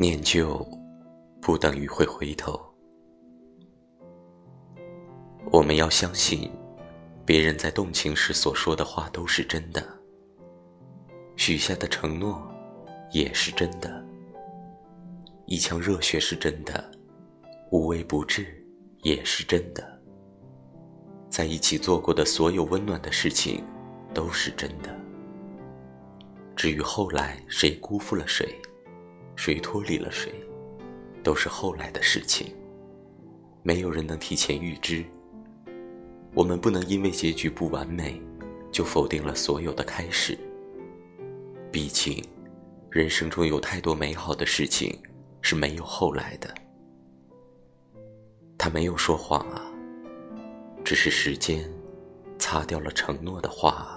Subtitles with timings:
[0.00, 0.66] 念旧，
[1.42, 2.58] 不等于会回头。
[5.52, 6.50] 我们要相信，
[7.26, 9.86] 别人在动情时所说的话都是真的，
[11.36, 12.50] 许下的承诺
[13.12, 14.02] 也是真的，
[15.44, 16.90] 一腔热血是真的，
[17.70, 18.66] 无微不至
[19.02, 20.00] 也是真的，
[21.28, 23.62] 在一起做过的所有温暖的事情
[24.14, 24.98] 都是真的。
[26.56, 28.48] 至于后来谁辜负了谁？
[29.42, 30.30] 谁脱离了谁，
[31.22, 32.54] 都是后来的事情。
[33.62, 35.02] 没有人能提前预知。
[36.34, 38.20] 我们不能因为结局不完美，
[38.70, 40.38] 就否定了所有的开始。
[41.72, 42.22] 毕竟，
[42.90, 44.94] 人生中有太多美好的事情
[45.40, 46.54] 是没有后来的。
[48.58, 49.72] 他没有说谎啊，
[50.84, 51.66] 只是时间
[52.38, 53.96] 擦掉了承诺的话。